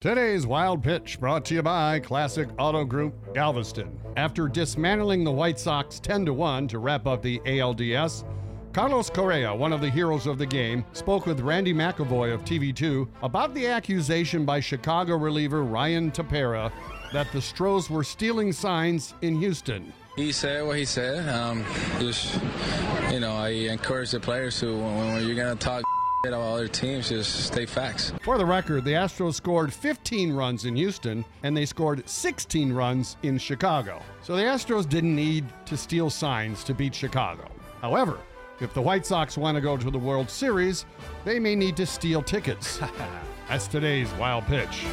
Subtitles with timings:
[0.00, 4.00] Today's Wild Pitch brought to you by Classic Auto Group Galveston.
[4.16, 8.24] After dismantling the White Sox 10 to 1 to wrap up the ALDS,
[8.72, 13.08] Carlos Correa, one of the heroes of the game, spoke with Randy McIlvoy of TV2
[13.22, 16.72] about the accusation by Chicago reliever Ryan Tepera
[17.12, 19.92] that the Stros were stealing signs in Houston.
[20.16, 21.28] He said what he said.
[21.28, 21.62] Um,
[21.98, 22.40] just,
[23.10, 25.84] you know, I encourage the players to, when you're going to talk
[26.28, 28.12] about other teams, just stay facts.
[28.22, 33.16] For the record, the Astros scored 15 runs in Houston and they scored 16 runs
[33.22, 34.02] in Chicago.
[34.22, 37.48] So the Astros didn't need to steal signs to beat Chicago.
[37.80, 38.18] However,
[38.60, 40.84] if the White Sox want to go to the World Series,
[41.24, 42.78] they may need to steal tickets.
[43.48, 44.84] That's today's wild pitch.